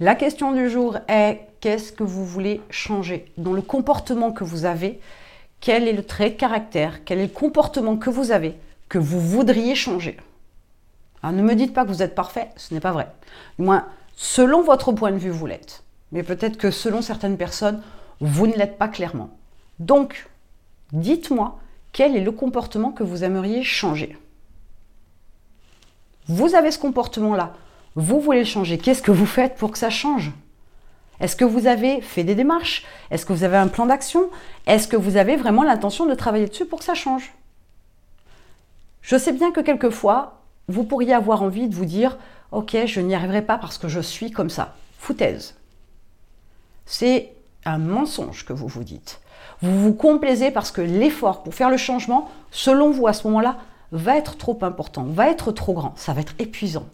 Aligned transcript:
La 0.00 0.14
question 0.14 0.52
du 0.52 0.70
jour 0.70 0.96
est 1.08 1.40
qu'est-ce 1.60 1.90
que 1.90 2.04
vous 2.04 2.24
voulez 2.24 2.60
changer 2.70 3.32
dans 3.36 3.52
le 3.52 3.62
comportement 3.62 4.30
que 4.30 4.44
vous 4.44 4.64
avez? 4.64 5.00
Quel 5.60 5.88
est 5.88 5.92
le 5.92 6.04
trait 6.04 6.30
de 6.30 6.36
caractère? 6.36 7.04
Quel 7.04 7.18
est 7.18 7.26
le 7.26 7.32
comportement 7.32 7.96
que 7.96 8.08
vous 8.08 8.30
avez 8.30 8.54
que 8.88 8.98
vous 8.98 9.20
voudriez 9.20 9.74
changer? 9.74 10.16
Alors 11.20 11.34
ne 11.34 11.42
me 11.42 11.56
dites 11.56 11.74
pas 11.74 11.82
que 11.82 11.88
vous 11.88 12.02
êtes 12.02 12.14
parfait, 12.14 12.50
ce 12.56 12.72
n'est 12.72 12.80
pas 12.80 12.92
vrai. 12.92 13.08
Du 13.58 13.64
moins, 13.64 13.88
selon 14.14 14.62
votre 14.62 14.92
point 14.92 15.10
de 15.10 15.18
vue, 15.18 15.30
vous 15.30 15.46
l'êtes. 15.46 15.82
Mais 16.12 16.22
peut-être 16.22 16.58
que 16.58 16.70
selon 16.70 17.02
certaines 17.02 17.36
personnes, 17.36 17.82
vous 18.20 18.46
ne 18.46 18.54
l'êtes 18.54 18.78
pas 18.78 18.86
clairement. 18.86 19.30
Donc, 19.80 20.28
dites-moi 20.92 21.58
quel 21.90 22.16
est 22.16 22.22
le 22.22 22.30
comportement 22.30 22.92
que 22.92 23.02
vous 23.02 23.24
aimeriez 23.24 23.64
changer? 23.64 24.16
Vous 26.28 26.54
avez 26.54 26.70
ce 26.70 26.78
comportement-là, 26.78 27.54
vous 27.98 28.20
voulez 28.20 28.38
le 28.38 28.44
changer. 28.44 28.78
Qu'est-ce 28.78 29.02
que 29.02 29.10
vous 29.10 29.26
faites 29.26 29.56
pour 29.56 29.72
que 29.72 29.78
ça 29.78 29.90
change? 29.90 30.30
Est-ce 31.18 31.34
que 31.34 31.44
vous 31.44 31.66
avez 31.66 32.00
fait 32.00 32.22
des 32.22 32.36
démarches? 32.36 32.84
Est-ce 33.10 33.26
que 33.26 33.32
vous 33.32 33.42
avez 33.42 33.56
un 33.56 33.66
plan 33.66 33.86
d'action? 33.86 34.30
Est-ce 34.68 34.86
que 34.86 34.96
vous 34.96 35.16
avez 35.16 35.34
vraiment 35.34 35.64
l'intention 35.64 36.06
de 36.06 36.14
travailler 36.14 36.46
dessus 36.46 36.64
pour 36.64 36.78
que 36.78 36.84
ça 36.84 36.94
change? 36.94 37.34
Je 39.02 39.18
sais 39.18 39.32
bien 39.32 39.50
que 39.50 39.60
quelquefois, 39.60 40.42
vous 40.68 40.84
pourriez 40.84 41.12
avoir 41.12 41.42
envie 41.42 41.66
de 41.66 41.74
vous 41.74 41.86
dire 41.86 42.18
Ok, 42.52 42.76
je 42.86 43.00
n'y 43.00 43.16
arriverai 43.16 43.42
pas 43.42 43.58
parce 43.58 43.78
que 43.78 43.88
je 43.88 43.98
suis 43.98 44.30
comme 44.30 44.48
ça. 44.48 44.76
Foutaise. 45.00 45.56
C'est 46.86 47.32
un 47.64 47.78
mensonge 47.78 48.44
que 48.44 48.52
vous 48.52 48.68
vous 48.68 48.84
dites. 48.84 49.20
Vous 49.60 49.76
vous 49.76 49.92
complaisez 49.92 50.52
parce 50.52 50.70
que 50.70 50.80
l'effort 50.80 51.42
pour 51.42 51.52
faire 51.52 51.68
le 51.68 51.76
changement, 51.76 52.30
selon 52.52 52.92
vous 52.92 53.08
à 53.08 53.12
ce 53.12 53.26
moment-là, 53.26 53.56
va 53.90 54.16
être 54.16 54.36
trop 54.36 54.58
important, 54.62 55.02
va 55.02 55.28
être 55.28 55.50
trop 55.50 55.72
grand, 55.72 55.94
ça 55.96 56.12
va 56.12 56.20
être 56.20 56.34
épuisant. 56.38 56.86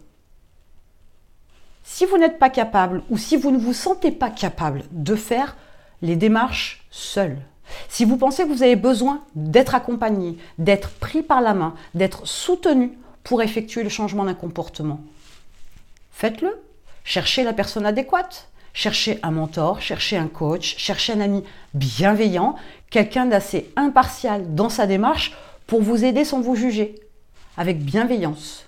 Si 1.85 2.05
vous 2.05 2.17
n'êtes 2.17 2.39
pas 2.39 2.49
capable 2.49 3.03
ou 3.09 3.17
si 3.17 3.37
vous 3.37 3.51
ne 3.51 3.57
vous 3.57 3.73
sentez 3.73 4.11
pas 4.11 4.29
capable 4.29 4.83
de 4.91 5.15
faire 5.15 5.55
les 6.01 6.15
démarches 6.15 6.85
seul, 6.89 7.37
si 7.87 8.05
vous 8.05 8.17
pensez 8.17 8.43
que 8.43 8.49
vous 8.49 8.63
avez 8.63 8.75
besoin 8.75 9.23
d'être 9.35 9.75
accompagné, 9.75 10.37
d'être 10.57 10.89
pris 10.89 11.21
par 11.21 11.41
la 11.41 11.53
main, 11.53 11.75
d'être 11.93 12.27
soutenu 12.27 12.97
pour 13.23 13.41
effectuer 13.41 13.83
le 13.83 13.89
changement 13.89 14.25
d'un 14.25 14.33
comportement, 14.33 14.99
faites-le. 16.11 16.59
Cherchez 17.03 17.43
la 17.43 17.53
personne 17.53 17.85
adéquate. 17.85 18.49
Cherchez 18.73 19.19
un 19.23 19.31
mentor, 19.31 19.79
cherchez 19.79 20.17
un 20.17 20.27
coach, 20.27 20.75
cherchez 20.77 21.13
un 21.13 21.21
ami 21.21 21.45
bienveillant, 21.73 22.55
quelqu'un 22.89 23.25
d'assez 23.25 23.71
impartial 23.77 24.53
dans 24.53 24.67
sa 24.67 24.85
démarche 24.85 25.33
pour 25.65 25.81
vous 25.81 26.03
aider 26.03 26.25
sans 26.25 26.41
vous 26.41 26.55
juger, 26.55 26.95
avec 27.55 27.79
bienveillance. 27.79 28.65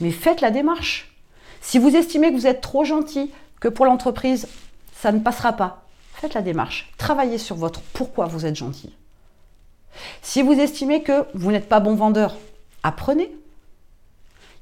Mais 0.00 0.12
faites 0.12 0.40
la 0.40 0.50
démarche. 0.50 1.17
Si 1.60 1.78
vous 1.78 1.96
estimez 1.96 2.30
que 2.30 2.36
vous 2.36 2.46
êtes 2.46 2.60
trop 2.60 2.84
gentil, 2.84 3.30
que 3.60 3.68
pour 3.68 3.86
l'entreprise, 3.86 4.48
ça 4.94 5.12
ne 5.12 5.20
passera 5.20 5.52
pas, 5.52 5.84
faites 6.14 6.34
la 6.34 6.42
démarche. 6.42 6.92
Travaillez 6.98 7.38
sur 7.38 7.56
votre 7.56 7.80
pourquoi 7.92 8.26
vous 8.26 8.46
êtes 8.46 8.56
gentil. 8.56 8.92
Si 10.22 10.42
vous 10.42 10.52
estimez 10.52 11.02
que 11.02 11.24
vous 11.34 11.50
n'êtes 11.50 11.68
pas 11.68 11.80
bon 11.80 11.94
vendeur, 11.94 12.36
apprenez. 12.82 13.30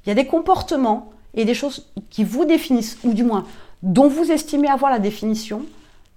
Il 0.05 0.09
y 0.09 0.11
a 0.11 0.15
des 0.15 0.25
comportements 0.25 1.11
et 1.33 1.45
des 1.45 1.53
choses 1.53 1.87
qui 2.09 2.23
vous 2.23 2.45
définissent, 2.45 2.97
ou 3.03 3.13
du 3.13 3.23
moins 3.23 3.45
dont 3.83 4.07
vous 4.07 4.31
estimez 4.31 4.69
avoir 4.69 4.91
la 4.91 4.99
définition, 4.99 5.63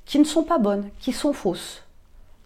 qui 0.07 0.19
ne 0.19 0.25
sont 0.25 0.43
pas 0.43 0.59
bonnes, 0.59 0.89
qui 1.01 1.13
sont 1.13 1.33
fausses. 1.33 1.83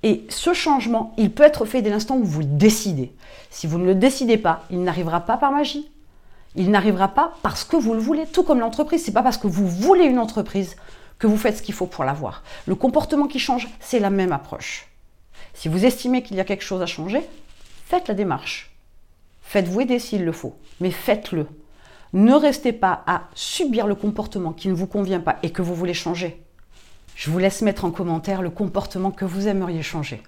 Et 0.03 0.27
ce 0.29 0.53
changement, 0.53 1.15
il 1.17 1.31
peut 1.31 1.45
être 1.45 1.65
fait 1.65 1.81
dès 1.81 1.91
l'instant 1.91 2.17
où 2.17 2.25
vous 2.25 2.41
le 2.41 2.47
décidez. 2.47 3.13
Si 3.51 3.67
vous 3.67 3.79
ne 3.79 3.87
le 3.87 3.95
décidez 3.95 4.37
pas, 4.37 4.65
il 4.71 4.83
n'arrivera 4.83 5.21
pas 5.21 5.37
par 5.37 5.51
magie. 5.51 5.91
Il 6.57 6.71
n'arrivera 6.71 7.09
pas 7.09 7.35
parce 7.43 7.65
que 7.65 7.77
vous 7.77 7.95
le 7.95 8.01
voulez, 8.01 8.27
tout 8.27 8.45
comme 8.45 8.61
l'entreprise. 8.61 9.05
C'est 9.05 9.13
pas 9.13 9.23
parce 9.23 9.39
que 9.39 9.47
vous 9.47 9.69
voulez 9.69 10.05
une 10.05 10.19
entreprise 10.19 10.77
que 11.19 11.27
vous 11.27 11.37
faites 11.37 11.59
ce 11.59 11.63
qu'il 11.63 11.75
faut 11.75 11.87
pour 11.87 12.05
l'avoir. 12.05 12.43
Le 12.67 12.75
comportement 12.75 13.27
qui 13.27 13.39
change, 13.39 13.69
c'est 13.81 13.99
la 13.99 14.11
même 14.11 14.33
approche. 14.33 14.89
Si 15.53 15.69
vous 15.69 15.85
estimez 15.85 16.23
qu'il 16.23 16.37
y 16.37 16.41
a 16.41 16.45
quelque 16.45 16.65
chose 16.65 16.83
à 16.83 16.87
changer, 16.87 17.23
faites 17.87 18.09
la 18.09 18.15
démarche. 18.15 18.75
Faites-vous 19.43 19.83
aider 19.83 19.99
s'il 19.99 20.25
le 20.25 20.33
faut, 20.33 20.57
mais 20.81 20.91
faites-le. 20.91 21.47
Ne 22.13 22.35
restez 22.35 22.73
pas 22.73 23.03
à 23.07 23.23
subir 23.35 23.87
le 23.87 23.95
comportement 23.95 24.53
qui 24.53 24.69
ne 24.69 24.75
vous 24.75 24.87
convient 24.87 25.21
pas 25.21 25.37
et 25.43 25.51
que 25.51 25.63
vous 25.63 25.75
voulez 25.75 25.95
changer. 25.95 26.43
Je 27.15 27.31
vous 27.31 27.39
laisse 27.39 27.63
mettre 27.63 27.85
en 27.85 27.91
commentaire 27.91 28.43
le 28.43 28.51
comportement 28.51 29.11
que 29.11 29.25
vous 29.25 29.49
aimeriez 29.49 29.83
changer. 29.83 30.23